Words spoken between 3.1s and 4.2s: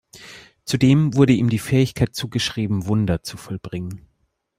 zu vollbringen.